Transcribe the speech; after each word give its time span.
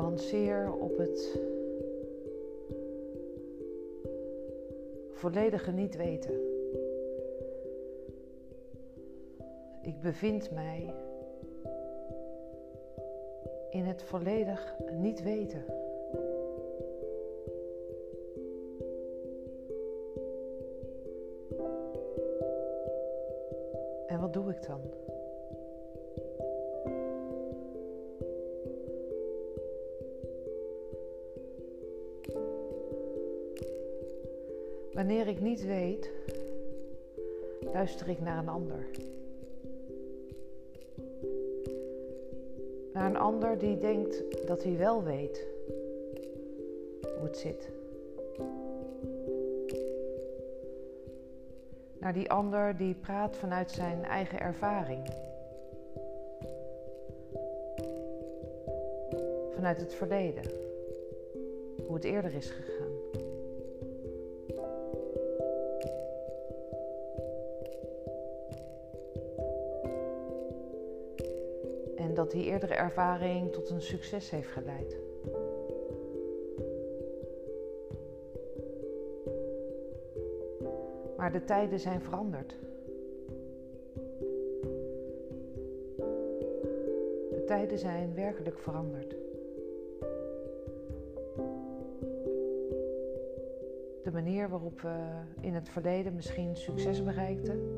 Balanceer 0.00 0.72
op 0.72 0.98
het 0.98 1.40
volledige 5.12 5.70
niet 5.70 5.96
weten. 5.96 6.34
Ik 9.82 10.00
bevind 10.00 10.50
mij 10.50 10.94
in 13.70 13.84
het 13.84 14.02
volledig 14.02 14.74
niet 14.92 15.22
weten. 15.22 15.64
Wanneer 34.92 35.26
ik 35.26 35.40
niet 35.40 35.66
weet, 35.66 36.10
luister 37.72 38.08
ik 38.08 38.20
naar 38.20 38.38
een 38.38 38.48
ander. 38.48 38.86
Naar 42.92 43.10
een 43.10 43.16
ander 43.16 43.58
die 43.58 43.78
denkt 43.78 44.46
dat 44.46 44.62
hij 44.62 44.76
wel 44.76 45.02
weet 45.02 45.46
hoe 47.18 47.26
het 47.26 47.38
zit. 47.38 47.68
Naar 51.98 52.12
die 52.12 52.30
ander 52.30 52.76
die 52.76 52.94
praat 52.94 53.36
vanuit 53.36 53.70
zijn 53.70 54.04
eigen 54.04 54.40
ervaring. 54.40 55.06
Vanuit 59.54 59.80
het 59.80 59.94
verleden. 59.94 60.44
Hoe 61.86 61.94
het 61.94 62.04
eerder 62.04 62.34
is 62.34 62.50
gegaan. 62.50 62.77
Dat 72.18 72.30
die 72.30 72.44
eerdere 72.44 72.74
ervaring 72.74 73.52
tot 73.52 73.70
een 73.70 73.82
succes 73.82 74.30
heeft 74.30 74.48
geleid. 74.48 74.96
Maar 81.16 81.32
de 81.32 81.44
tijden 81.44 81.80
zijn 81.80 82.00
veranderd. 82.00 82.56
De 87.30 87.44
tijden 87.46 87.78
zijn 87.78 88.14
werkelijk 88.14 88.58
veranderd. 88.58 89.16
De 94.02 94.10
manier 94.12 94.48
waarop 94.48 94.80
we 94.80 94.96
in 95.40 95.54
het 95.54 95.68
verleden 95.68 96.14
misschien 96.14 96.56
succes 96.56 97.04
bereikten, 97.04 97.77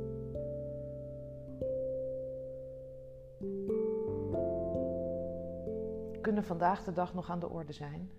kunnen 6.20 6.44
vandaag 6.44 6.84
de 6.84 6.92
dag 6.92 7.14
nog 7.14 7.30
aan 7.30 7.40
de 7.40 7.48
orde 7.48 7.72
zijn. 7.72 8.10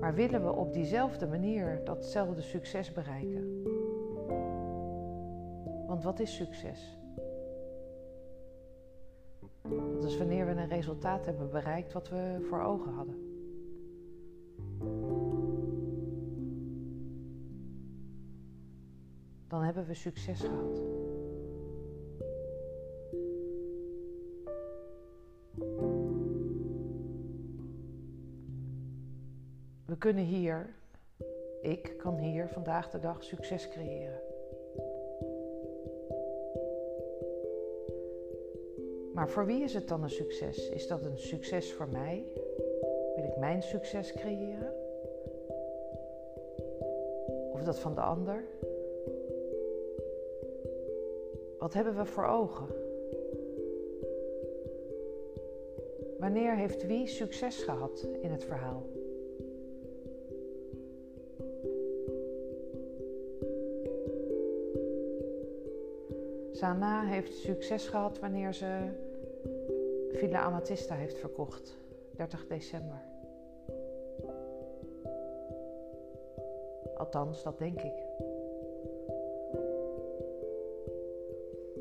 Maar 0.00 0.14
willen 0.14 0.44
we 0.44 0.52
op 0.52 0.72
diezelfde 0.72 1.26
manier 1.26 1.84
datzelfde 1.84 2.42
succes 2.42 2.92
bereiken? 2.92 3.62
Want 5.86 6.02
wat 6.02 6.20
is 6.20 6.36
succes? 6.36 6.98
Dat 9.94 10.04
is 10.04 10.18
wanneer 10.18 10.46
we 10.46 10.52
een 10.52 10.68
resultaat 10.68 11.24
hebben 11.24 11.50
bereikt 11.50 11.92
wat 11.92 12.08
we 12.08 12.46
voor 12.48 12.62
ogen 12.62 12.92
hadden. 12.92 13.22
Dan 19.48 19.62
hebben 19.62 19.86
we 19.86 19.94
succes 19.94 20.40
gehad. 20.40 20.93
We 29.94 30.00
kunnen 30.00 30.24
hier, 30.24 30.74
ik 31.60 31.94
kan 31.98 32.16
hier 32.16 32.48
vandaag 32.48 32.90
de 32.90 32.98
dag 32.98 33.24
succes 33.24 33.68
creëren. 33.68 34.20
Maar 39.12 39.28
voor 39.28 39.46
wie 39.46 39.62
is 39.62 39.74
het 39.74 39.88
dan 39.88 40.02
een 40.02 40.10
succes? 40.10 40.68
Is 40.68 40.86
dat 40.86 41.04
een 41.04 41.18
succes 41.18 41.72
voor 41.72 41.88
mij? 41.88 42.24
Wil 43.16 43.24
ik 43.24 43.36
mijn 43.36 43.62
succes 43.62 44.12
creëren? 44.12 44.74
Of 47.52 47.62
dat 47.62 47.78
van 47.78 47.94
de 47.94 48.00
ander? 48.00 48.44
Wat 51.58 51.74
hebben 51.74 51.96
we 51.96 52.04
voor 52.04 52.26
ogen? 52.26 52.66
Wanneer 56.18 56.56
heeft 56.56 56.86
wie 56.86 57.06
succes 57.06 57.62
gehad 57.62 58.06
in 58.20 58.30
het 58.30 58.44
verhaal? 58.44 58.93
Sana 66.64 67.02
heeft 67.02 67.32
succes 67.32 67.88
gehad 67.88 68.18
wanneer 68.18 68.52
ze 68.52 68.88
Villa 70.12 70.40
Amatista 70.40 70.94
heeft 70.94 71.18
verkocht, 71.18 71.76
30 72.16 72.46
december. 72.46 73.00
Althans, 76.96 77.42
dat 77.42 77.58
denk 77.58 77.80
ik. 77.82 78.02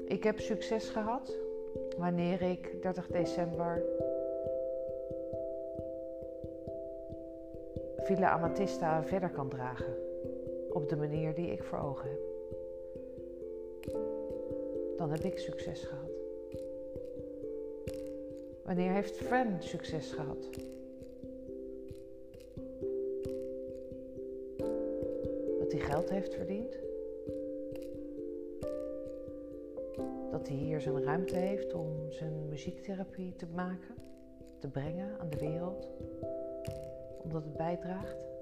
Ik 0.05 0.23
heb 0.23 0.39
succes 0.39 0.89
gehad 0.89 1.33
wanneer 1.97 2.41
ik 2.41 2.81
30 2.81 3.07
december 3.07 3.83
Villa 7.97 8.29
Amatista 8.29 9.03
verder 9.03 9.29
kan 9.29 9.49
dragen 9.49 9.95
op 10.69 10.89
de 10.89 10.95
manier 10.95 11.33
die 11.33 11.51
ik 11.51 11.63
voor 11.63 11.79
ogen 11.79 12.09
heb 12.09 12.31
dan 14.97 15.11
heb 15.11 15.23
ik 15.23 15.37
succes 15.39 15.83
gehad. 15.83 16.11
Wanneer 18.65 18.91
heeft 18.91 19.17
Fran 19.17 19.55
succes 19.59 20.11
gehad? 20.11 20.49
Dat 25.59 25.71
hij 25.71 25.81
geld 25.81 26.09
heeft 26.09 26.33
verdiend? 26.33 26.77
Dat 30.31 30.47
hij 30.47 30.57
hier 30.57 30.81
zijn 30.81 31.03
ruimte 31.03 31.35
heeft 31.35 31.73
om 31.73 32.11
zijn 32.11 32.49
muziektherapie 32.49 33.35
te 33.35 33.47
maken, 33.55 33.95
te 34.59 34.67
brengen 34.67 35.19
aan 35.19 35.29
de 35.29 35.37
wereld, 35.37 35.87
omdat 37.23 37.43
het 37.43 37.57
bijdraagt? 37.57 38.32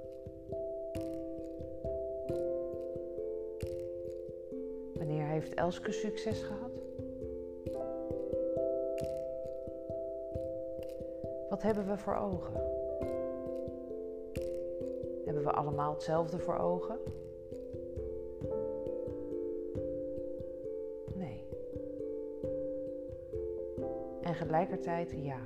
Heeft 5.41 5.53
Elske 5.53 5.91
succes 5.91 6.41
gehad? 6.41 6.71
Wat 11.49 11.61
hebben 11.61 11.87
we 11.87 11.97
voor 11.97 12.15
ogen? 12.15 12.53
Hebben 15.25 15.43
we 15.43 15.51
allemaal 15.51 15.93
hetzelfde 15.93 16.39
voor 16.39 16.57
ogen? 16.57 16.97
Nee. 21.13 21.43
En 24.21 24.31
tegelijkertijd 24.31 25.11
ja. 25.11 25.39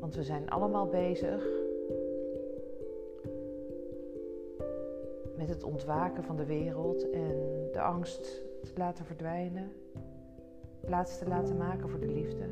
Want 0.00 0.14
we 0.14 0.22
zijn 0.22 0.50
allemaal 0.50 0.86
bezig 0.86 1.61
het 5.62 5.70
ontwaken 5.70 6.24
van 6.24 6.36
de 6.36 6.44
wereld 6.44 7.10
en 7.10 7.68
de 7.72 7.80
angst 7.80 8.42
te 8.62 8.72
laten 8.76 9.04
verdwijnen 9.04 9.72
plaats 10.80 11.18
te 11.18 11.28
laten 11.28 11.56
maken 11.56 11.88
voor 11.88 12.00
de 12.00 12.12
liefde. 12.12 12.44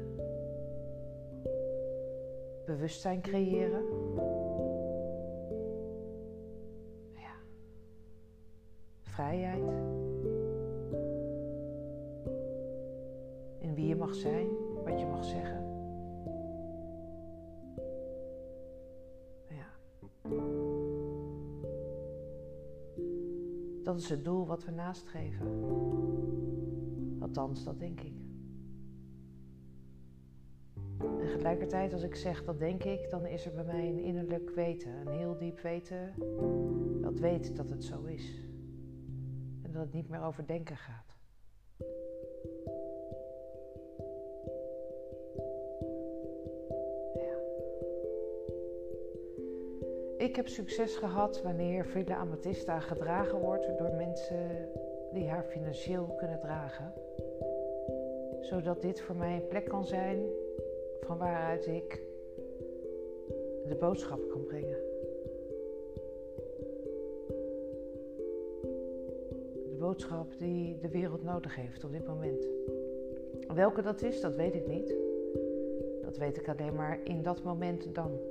Bewustzijn 2.66 3.20
creëren. 3.20 3.84
Ja. 7.14 7.34
Vrijheid. 9.02 9.72
In 13.58 13.74
wie 13.74 13.86
je 13.86 13.96
mag 13.96 14.14
zijn, 14.14 14.48
is 24.02 24.08
het 24.08 24.25
doel 24.25 24.47
wat 24.47 24.64
we 24.64 24.70
nastreven. 24.70 25.47
Althans, 27.20 27.64
dat 27.64 27.79
denk 27.79 28.00
ik. 28.00 28.14
En 30.99 31.19
tegelijkertijd, 31.19 31.93
als 31.93 32.02
ik 32.02 32.14
zeg 32.14 32.44
dat 32.44 32.58
denk 32.58 32.85
ik, 32.85 33.11
dan 33.11 33.26
is 33.26 33.47
er 33.47 33.52
bij 33.52 33.64
mij 33.64 33.88
een 33.88 33.99
innerlijk 33.99 34.50
weten, 34.50 34.91
een 34.91 35.19
heel 35.19 35.37
diep 35.38 35.61
weten, 35.61 36.14
dat 37.00 37.19
weet 37.19 37.56
dat 37.56 37.69
het 37.70 37.85
zo 37.85 38.05
is. 38.05 38.49
En 39.62 39.73
dat 39.73 39.82
het 39.82 39.93
niet 39.93 40.08
meer 40.08 40.23
over 40.23 40.47
denken 40.47 40.76
gaat. 40.76 41.17
Ik 50.30 50.36
heb 50.36 50.48
succes 50.48 50.96
gehad 50.96 51.42
wanneer 51.42 51.86
Villa 51.86 52.16
Amatista 52.16 52.80
gedragen 52.80 53.38
wordt 53.38 53.78
door 53.78 53.90
mensen 53.94 54.68
die 55.12 55.28
haar 55.28 55.44
financieel 55.44 56.14
kunnen 56.18 56.40
dragen. 56.40 56.92
Zodat 58.40 58.82
dit 58.82 59.00
voor 59.00 59.16
mij 59.16 59.34
een 59.34 59.46
plek 59.46 59.64
kan 59.64 59.84
zijn 59.84 60.18
van 61.00 61.18
waaruit 61.18 61.66
ik 61.66 62.02
de 63.68 63.76
boodschap 63.80 64.28
kan 64.28 64.44
brengen. 64.44 64.78
De 69.68 69.76
boodschap 69.78 70.38
die 70.38 70.78
de 70.78 70.88
wereld 70.88 71.22
nodig 71.22 71.56
heeft 71.56 71.84
op 71.84 71.92
dit 71.92 72.06
moment. 72.06 72.48
Welke 73.54 73.82
dat 73.82 74.02
is, 74.02 74.20
dat 74.20 74.34
weet 74.34 74.54
ik 74.54 74.66
niet. 74.66 74.94
Dat 76.02 76.16
weet 76.16 76.36
ik 76.36 76.48
alleen 76.48 76.74
maar 76.74 77.00
in 77.04 77.22
dat 77.22 77.42
moment 77.42 77.94
dan. 77.94 78.29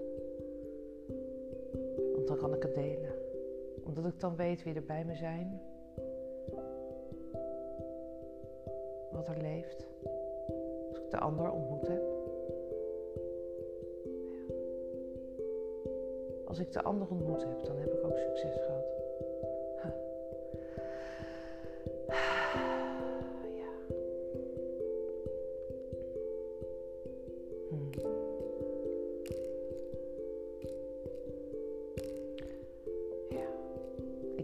Kan 2.39 2.53
ik 2.53 2.63
het 2.63 2.75
delen. 2.75 3.11
Omdat 3.83 4.05
ik 4.05 4.19
dan 4.19 4.35
weet 4.35 4.63
wie 4.63 4.75
er 4.75 4.85
bij 4.85 5.05
me 5.05 5.15
zijn. 5.15 5.61
Wat 9.11 9.27
er 9.27 9.37
leeft. 9.41 9.87
Als 10.89 10.99
ik 10.99 11.09
de 11.09 11.19
ander 11.19 11.51
ontmoet 11.51 11.87
heb. 11.87 12.03
Als 16.45 16.59
ik 16.59 16.71
de 16.71 16.81
ander 16.81 17.07
ontmoet 17.09 17.43
heb, 17.43 17.65
dan 17.65 17.77
heb 17.77 17.93
ik 17.93 18.03
ook 18.03 18.17
succes 18.17 18.55
gehad. 18.65 18.78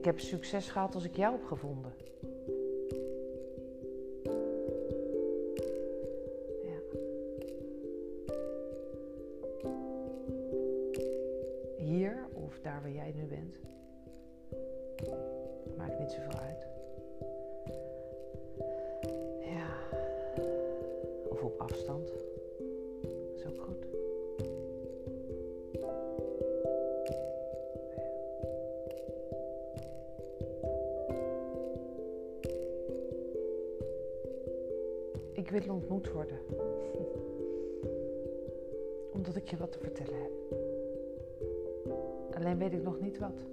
Ik 0.05 0.11
heb 0.11 0.19
succes 0.19 0.69
gehad 0.69 0.95
als 0.95 1.03
ik 1.03 1.15
jou 1.15 1.31
heb 1.31 1.45
gevonden. 1.45 1.93
daar 12.65 12.81
waar 12.81 12.91
jij 12.91 13.13
nu 13.15 13.25
bent. 13.25 13.55
Maakt 15.77 15.99
niet 15.99 16.11
zoveel 16.11 16.39
uit. 16.39 16.67
Ja. 19.41 19.69
Of 21.29 21.41
op 21.41 21.59
afstand. 21.59 22.25
Ik 35.45 35.51
wil 35.51 35.74
ontmoet 35.74 36.12
worden. 36.12 36.39
Omdat 39.15 39.36
ik 39.36 39.50
je 39.50 39.57
wat 39.57 39.71
te 39.71 39.80
vertellen 39.80 40.21
heb. 40.21 40.31
Alleen 42.36 42.57
weet 42.57 42.74
ik 42.74 42.83
nog 42.83 43.00
niet 43.00 43.18
wat. 43.18 43.45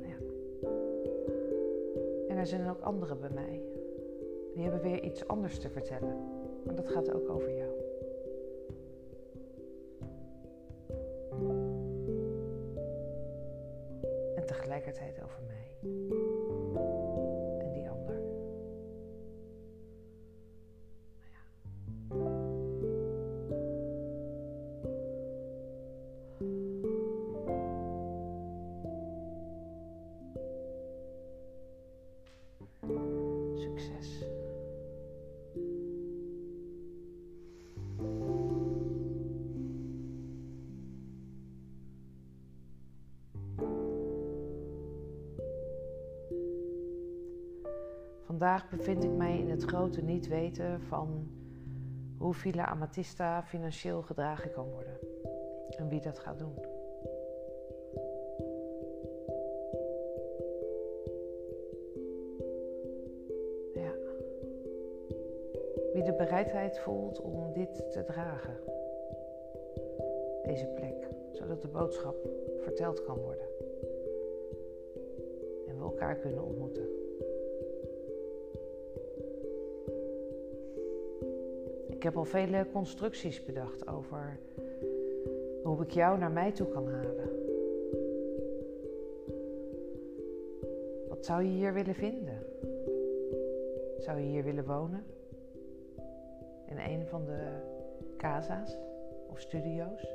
Ja. 0.00 0.16
En 2.28 2.36
er 2.36 2.46
zijn 2.46 2.68
ook 2.68 2.80
anderen 2.80 3.20
bij 3.20 3.30
mij. 3.34 3.62
Die 4.54 4.62
hebben 4.62 4.82
weer 4.82 5.02
iets 5.02 5.28
anders 5.28 5.58
te 5.58 5.68
vertellen. 5.68 6.16
Maar 6.64 6.74
dat 6.74 6.88
gaat 6.88 7.14
ook 7.14 7.28
over 7.28 7.56
jou. 7.56 7.72
En 14.34 14.46
tegelijkertijd 14.46 15.22
over 15.22 15.40
mij. 15.46 15.92
Vandaag 48.38 48.70
bevind 48.70 49.04
ik 49.04 49.10
mij 49.10 49.38
in 49.38 49.50
het 49.50 49.62
grote 49.62 50.02
niet 50.02 50.28
weten 50.28 50.80
van 50.80 51.28
hoe 52.18 52.34
Villa 52.34 52.66
Amatista 52.66 53.42
financieel 53.42 54.02
gedragen 54.02 54.50
kan 54.50 54.70
worden 54.70 54.98
en 55.68 55.88
wie 55.88 56.00
dat 56.00 56.18
gaat 56.18 56.38
doen. 56.38 56.54
Ja. 63.74 63.92
Wie 65.92 66.02
de 66.02 66.14
bereidheid 66.16 66.78
voelt 66.78 67.20
om 67.20 67.52
dit 67.52 67.92
te 67.92 68.04
dragen, 68.04 68.56
deze 70.42 70.66
plek, 70.66 71.08
zodat 71.32 71.62
de 71.62 71.68
boodschap 71.68 72.16
verteld 72.58 73.04
kan 73.04 73.18
worden 73.18 73.48
en 75.68 75.76
we 75.78 75.82
elkaar 75.84 76.16
kunnen 76.16 76.44
ontmoeten. 76.44 77.03
Heb 82.04 82.16
al 82.16 82.24
vele 82.24 82.66
constructies 82.72 83.44
bedacht 83.44 83.86
over 83.88 84.38
hoe 85.62 85.82
ik 85.82 85.90
jou 85.90 86.18
naar 86.18 86.30
mij 86.30 86.52
toe 86.52 86.68
kan 86.68 86.88
halen. 86.88 87.30
Wat 91.08 91.24
zou 91.24 91.42
je 91.42 91.48
hier 91.48 91.72
willen 91.72 91.94
vinden? 91.94 92.46
Zou 93.98 94.18
je 94.18 94.26
hier 94.26 94.44
willen 94.44 94.66
wonen? 94.66 95.04
In 96.66 96.78
een 96.78 97.06
van 97.06 97.24
de 97.24 97.40
casa's 98.16 98.76
of 99.30 99.40
studio's? 99.40 100.14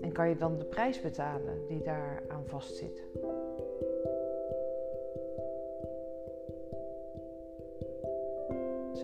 En 0.00 0.12
kan 0.12 0.28
je 0.28 0.36
dan 0.36 0.58
de 0.58 0.64
prijs 0.64 1.00
betalen 1.00 1.66
die 1.66 1.82
daar 1.82 2.22
aan 2.28 2.46
vastzit? 2.46 3.02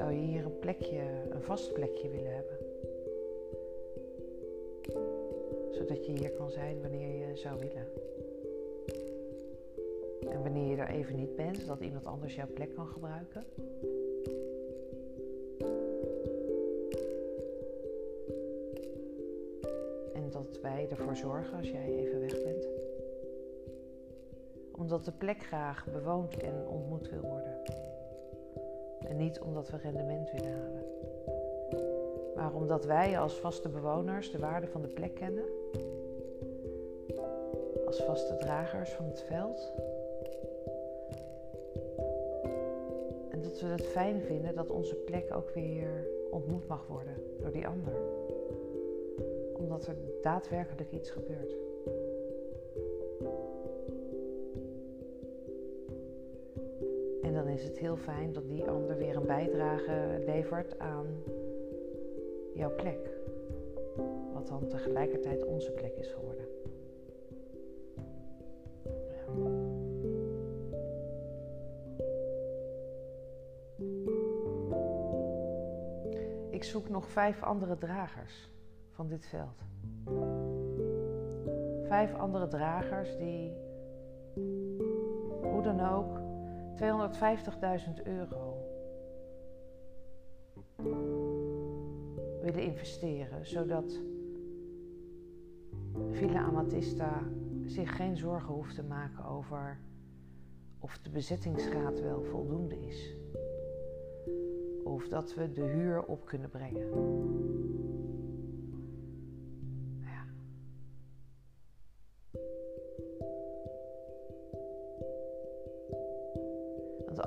Zou 0.06 0.18
je 0.18 0.24
hier 0.24 0.44
een 0.44 0.58
plekje, 0.58 1.00
een 1.30 1.42
vast 1.42 1.72
plekje 1.72 2.08
willen 2.08 2.34
hebben? 2.34 2.58
Zodat 5.70 6.06
je 6.06 6.12
hier 6.12 6.30
kan 6.30 6.50
zijn 6.50 6.80
wanneer 6.80 7.28
je 7.28 7.36
zou 7.36 7.58
willen. 7.58 7.86
En 10.34 10.42
wanneer 10.42 10.70
je 10.70 10.76
er 10.76 10.88
even 10.88 11.16
niet 11.16 11.36
bent, 11.36 11.56
zodat 11.56 11.80
iemand 11.80 12.06
anders 12.06 12.34
jouw 12.34 12.46
plek 12.54 12.74
kan 12.74 12.86
gebruiken. 12.86 13.44
En 20.14 20.30
dat 20.30 20.60
wij 20.62 20.86
ervoor 20.90 21.16
zorgen 21.16 21.58
als 21.58 21.70
jij 21.70 21.86
even 21.86 22.20
weg 22.20 22.42
bent. 22.42 22.68
omdat 24.76 25.04
de 25.04 25.12
plek 25.12 25.42
graag 25.42 25.86
bewoond 25.92 26.36
en 26.36 26.66
ontmoet 26.68 27.10
wil 27.10 27.20
worden. 27.20 27.35
En 29.08 29.16
niet 29.16 29.40
omdat 29.40 29.70
we 29.70 29.76
rendement 29.76 30.30
willen 30.30 30.52
halen. 30.52 30.84
Maar 32.34 32.54
omdat 32.54 32.84
wij 32.84 33.18
als 33.18 33.34
vaste 33.34 33.68
bewoners 33.68 34.30
de 34.30 34.38
waarde 34.38 34.66
van 34.66 34.82
de 34.82 34.88
plek 34.88 35.14
kennen. 35.14 35.44
Als 37.86 38.02
vaste 38.02 38.36
dragers 38.36 38.90
van 38.90 39.04
het 39.04 39.20
veld. 39.20 39.72
En 43.30 43.42
dat 43.42 43.60
we 43.60 43.66
het 43.66 43.86
fijn 43.86 44.20
vinden 44.20 44.54
dat 44.54 44.70
onze 44.70 44.94
plek 44.94 45.34
ook 45.34 45.50
weer 45.50 46.08
ontmoet 46.30 46.68
mag 46.68 46.86
worden 46.86 47.14
door 47.40 47.52
die 47.52 47.66
ander. 47.66 47.94
Omdat 49.52 49.86
er 49.86 49.96
daadwerkelijk 50.22 50.92
iets 50.92 51.10
gebeurt. 51.10 51.65
Is 57.56 57.64
het 57.64 57.78
heel 57.78 57.96
fijn 57.96 58.32
dat 58.32 58.48
die 58.48 58.64
ander 58.64 58.96
weer 58.96 59.16
een 59.16 59.26
bijdrage 59.26 60.22
levert 60.26 60.78
aan 60.78 61.06
jouw 62.54 62.74
plek. 62.74 63.10
Wat 64.32 64.46
dan 64.46 64.68
tegelijkertijd 64.68 65.44
onze 65.44 65.72
plek 65.72 65.94
is 65.96 66.12
geworden. 66.12 66.44
Ik 76.50 76.64
zoek 76.64 76.88
nog 76.88 77.08
vijf 77.08 77.42
andere 77.42 77.78
dragers 77.78 78.50
van 78.90 79.08
dit 79.08 79.26
veld. 79.26 79.64
Vijf 81.86 82.14
andere 82.14 82.48
dragers 82.48 83.16
die, 83.16 83.52
hoe 85.42 85.62
dan 85.62 85.80
ook, 85.80 86.25
250.000 86.76 88.02
euro 88.04 88.74
willen 92.40 92.62
investeren, 92.62 93.46
zodat 93.46 94.00
Villa 96.10 96.42
Amatista 96.42 97.22
zich 97.64 97.96
geen 97.96 98.16
zorgen 98.16 98.54
hoeft 98.54 98.74
te 98.74 98.82
maken 98.82 99.24
over 99.24 99.78
of 100.78 100.98
de 100.98 101.10
bezettingsgraad 101.10 102.00
wel 102.00 102.22
voldoende 102.22 102.80
is. 102.80 103.14
Of 104.84 105.08
dat 105.08 105.34
we 105.34 105.52
de 105.52 105.64
huur 105.64 106.02
op 106.04 106.24
kunnen 106.24 106.50
brengen. 106.50 106.88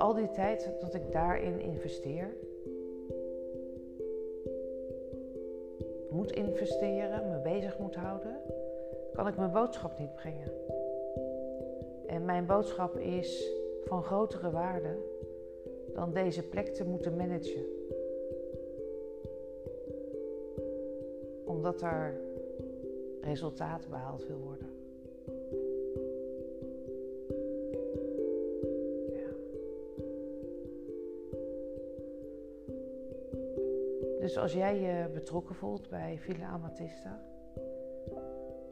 Al 0.00 0.14
die 0.14 0.30
tijd 0.30 0.70
dat 0.80 0.94
ik 0.94 1.12
daarin 1.12 1.60
investeer, 1.60 2.36
moet 6.10 6.32
investeren, 6.32 7.28
me 7.30 7.40
bezig 7.40 7.78
moet 7.78 7.94
houden, 7.94 8.40
kan 9.12 9.26
ik 9.26 9.36
mijn 9.36 9.52
boodschap 9.52 9.98
niet 9.98 10.14
brengen. 10.14 10.52
En 12.06 12.24
mijn 12.24 12.46
boodschap 12.46 12.96
is 12.96 13.52
van 13.84 14.02
grotere 14.02 14.50
waarde 14.50 14.96
dan 15.94 16.12
deze 16.12 16.48
plek 16.48 16.66
te 16.66 16.84
moeten 16.84 17.16
managen. 17.16 17.64
Omdat 21.44 21.82
er 21.82 22.20
resultaat 23.20 23.88
behaald 23.88 24.26
wil 24.26 24.38
worden. 24.38 24.69
Dus 34.30 34.38
als 34.38 34.52
jij 34.52 34.80
je 34.80 35.08
betrokken 35.12 35.54
voelt 35.54 35.88
bij 35.88 36.18
Villa 36.18 36.46
Amatista 36.46 37.20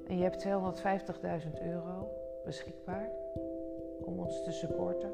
en 0.07 0.19
je 0.19 0.23
hebt 0.23 0.47
250.000 0.47 1.63
euro 1.63 2.09
beschikbaar 2.45 3.11
om 4.01 4.19
ons 4.19 4.45
te 4.45 4.53
supporten. 4.53 5.11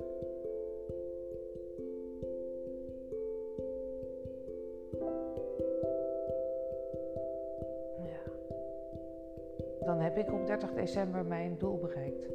Dan 9.84 10.00
heb 10.00 10.16
ik 10.16 10.32
op 10.32 10.46
30 10.46 10.72
december 10.72 11.26
mijn 11.26 11.56
doel 11.58 11.78
bereikt. 11.78 12.28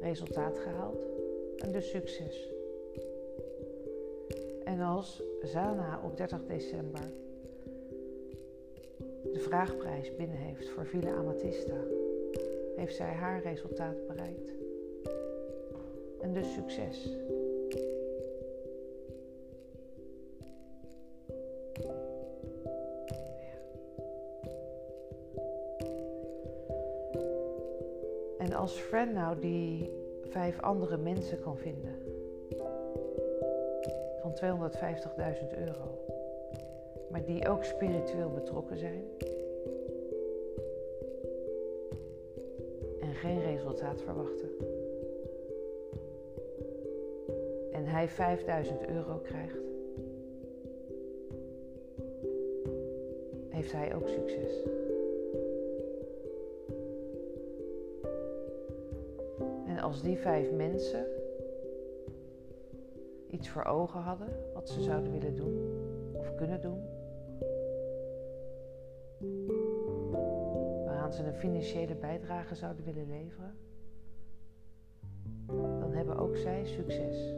Resultaat 0.00 0.58
gehaald 0.58 1.06
en 1.56 1.72
dus 1.72 1.90
succes. 1.90 2.53
En 4.74 4.80
als 4.80 5.22
Zana 5.42 6.00
op 6.04 6.16
30 6.16 6.46
december 6.46 7.00
de 9.32 9.38
vraagprijs 9.38 10.16
binnen 10.16 10.36
heeft 10.36 10.68
voor 10.68 10.86
Villa 10.86 11.14
Amatista, 11.14 11.76
heeft 12.76 12.94
zij 12.94 13.12
haar 13.12 13.42
resultaat 13.42 14.06
bereikt. 14.06 14.52
En 16.20 16.32
dus 16.32 16.52
succes. 16.52 17.10
En 28.38 28.52
als 28.52 28.72
friend 28.72 29.12
nou 29.12 29.38
die 29.40 29.90
vijf 30.22 30.60
andere 30.60 30.96
mensen 30.96 31.40
kan 31.40 31.58
vinden 31.58 31.93
van 34.38 34.70
250.000 34.70 35.58
euro, 35.58 35.98
maar 37.10 37.24
die 37.24 37.48
ook 37.48 37.64
spiritueel 37.64 38.30
betrokken 38.30 38.78
zijn 38.78 39.04
en 43.00 43.14
geen 43.14 43.42
resultaat 43.42 44.00
verwachten. 44.00 44.48
En 47.72 47.86
hij 47.86 48.08
5000 48.08 48.88
euro 48.88 49.18
krijgt, 49.18 49.58
heeft 53.48 53.72
hij 53.72 53.94
ook 53.94 54.08
succes. 54.08 54.62
En 59.66 59.78
als 59.78 60.02
die 60.02 60.18
vijf 60.18 60.50
mensen 60.52 61.13
voor 63.48 63.64
ogen 63.64 64.00
hadden 64.00 64.52
wat 64.54 64.68
ze 64.68 64.82
zouden 64.82 65.12
willen 65.12 65.34
doen 65.34 65.58
of 66.12 66.34
kunnen 66.34 66.60
doen. 66.60 66.82
Waaraan 70.84 71.12
ze 71.12 71.24
een 71.24 71.34
financiële 71.34 71.94
bijdrage 71.94 72.54
zouden 72.54 72.84
willen 72.84 73.08
leveren. 73.08 73.54
Dan 75.80 75.92
hebben 75.92 76.16
ook 76.16 76.36
zij 76.36 76.64
succes. 76.64 77.34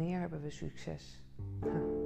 Wanneer 0.00 0.20
hebben 0.20 0.40
we 0.40 0.50
succes? 0.50 1.22
Hmm. 1.60 1.98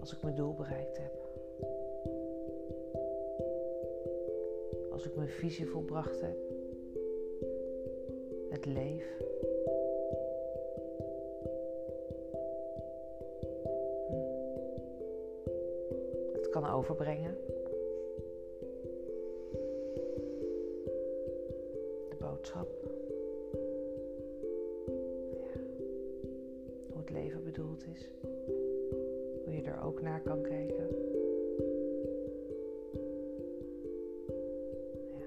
Als 0.00 0.12
ik 0.12 0.22
mijn 0.22 0.34
doel 0.34 0.54
bereikt 0.54 0.98
heb. 0.98 1.12
Als 4.92 5.04
ik 5.04 5.16
mijn 5.16 5.28
visie 5.28 5.66
volbracht 5.66 6.20
heb. 6.20 6.36
Het 8.50 8.66
leef. 8.66 9.20
Overbrengen. 16.70 17.36
De 22.08 22.16
boodschap. 22.18 22.68
Hoe 26.90 27.00
het 27.00 27.10
leven 27.10 27.44
bedoeld 27.44 27.86
is. 27.86 28.10
Hoe 29.44 29.54
je 29.54 29.62
er 29.62 29.82
ook 29.82 30.02
naar 30.02 30.20
kan 30.20 30.42
kijken. 30.42 30.88
Ja. 35.10 35.26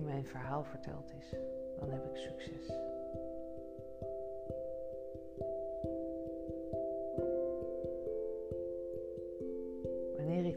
mijn 0.00 0.26
verhaal 0.26 0.64
verteld 0.64 1.12
is, 1.18 1.30
dan 1.78 1.90
heb 1.90 2.04
ik 2.04 2.16
succes. 2.16 2.76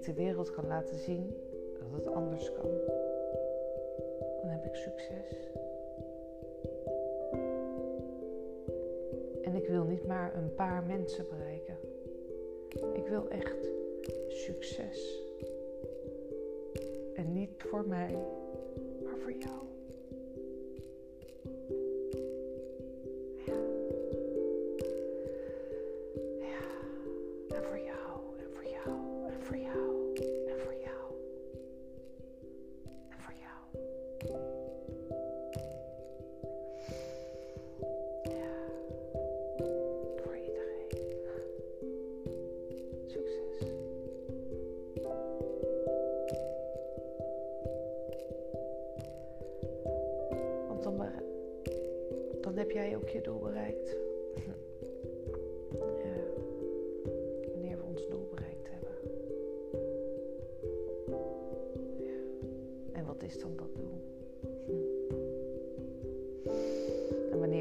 De 0.06 0.14
wereld 0.14 0.52
kan 0.52 0.68
laten 0.68 0.98
zien 0.98 1.36
dat 1.80 1.92
het 1.92 2.08
anders 2.14 2.52
kan, 2.52 2.70
dan 4.42 4.50
heb 4.50 4.66
ik 4.66 4.76
succes. 4.76 5.50
En 9.42 9.56
ik 9.56 9.68
wil 9.68 9.84
niet 9.84 10.08
maar 10.08 10.36
een 10.36 10.54
paar 10.54 10.84
mensen 10.84 11.26
bereiken. 11.30 11.78
Ik 12.94 13.08
wil 13.08 13.30
echt 13.30 13.70
succes. 14.28 15.24
En 17.14 17.34
niet 17.34 17.64
voor 17.64 17.88
mij, 17.88 18.18
maar 19.04 19.18
voor 19.18 19.34
jou. 19.34 19.65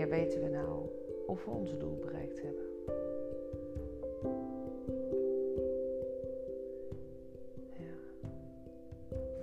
Wanneer 0.08 0.26
weten 0.26 0.42
we 0.42 0.48
nou 0.48 0.88
of 1.26 1.44
we 1.44 1.50
ons 1.50 1.78
doel 1.78 1.98
bereikt 1.98 2.42
hebben? 2.42 2.64
Ja. 7.78 7.94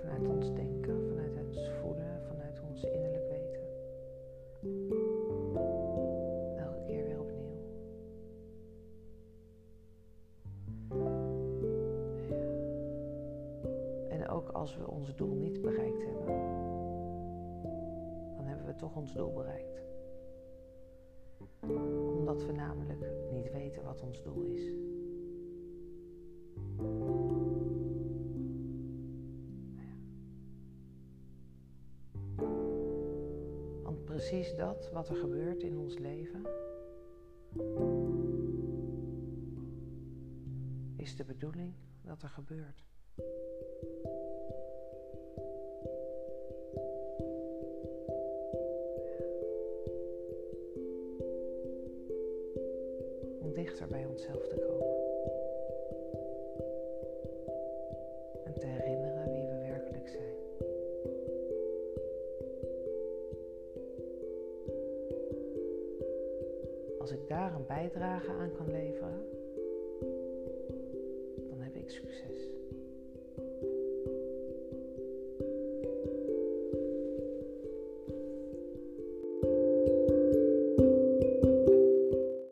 Vanuit 0.00 0.28
ons 0.28 0.54
denken, 0.54 1.08
vanuit 1.08 1.36
ons 1.46 1.70
voelen, 1.80 2.22
vanuit 2.28 2.60
ons 2.68 2.84
innerlijk 2.84 3.28
weten. 3.28 3.60
ook 14.30 14.48
als 14.48 14.76
we 14.76 14.90
ons 14.90 15.14
doel 15.14 15.34
niet 15.34 15.60
bereikt 15.60 16.04
hebben, 16.04 16.26
dan 18.36 18.44
hebben 18.44 18.66
we 18.66 18.74
toch 18.74 18.96
ons 18.96 19.12
doel 19.12 19.32
bereikt. 19.32 19.91
Omdat 21.68 22.44
we 22.44 22.52
namelijk 22.52 22.98
niet 23.32 23.52
weten 23.52 23.84
wat 23.84 24.00
ons 24.00 24.22
doel 24.22 24.42
is. 24.42 24.72
Want 33.82 34.04
precies 34.04 34.54
dat 34.54 34.90
wat 34.92 35.08
er 35.08 35.16
gebeurt 35.16 35.62
in 35.62 35.78
ons 35.78 35.98
leven, 35.98 36.42
is 40.96 41.16
de 41.16 41.24
bedoeling 41.24 41.74
dat 42.02 42.22
er 42.22 42.28
gebeurt. 42.28 42.84
Dichter 53.54 53.86
bij 53.88 54.06
onszelf 54.06 54.48
te 54.48 54.56
komen. 54.56 54.86
En 58.44 58.58
te 58.58 58.66
herinneren 58.66 59.30
wie 59.32 59.46
we 59.46 59.58
werkelijk 59.68 60.08
zijn. 60.08 60.34
Als 66.98 67.10
ik 67.10 67.28
daar 67.28 67.54
een 67.54 67.66
bijdrage 67.66 68.30
aan 68.30 68.52
kan 68.52 68.70
leveren 68.70 69.31